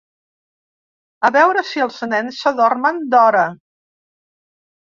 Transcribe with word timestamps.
A 1.29 1.31
veure 1.35 1.63
si 1.73 1.83
els 1.87 1.99
nens 2.13 2.39
s'adormen 2.41 2.99
d'hora. 3.15 3.45